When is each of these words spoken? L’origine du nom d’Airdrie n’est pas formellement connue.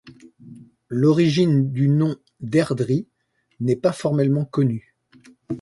L’origine 0.89 1.71
du 1.71 1.87
nom 1.87 2.15
d’Airdrie 2.39 3.07
n’est 3.59 3.75
pas 3.75 3.91
formellement 3.93 4.45
connue. 4.45 4.95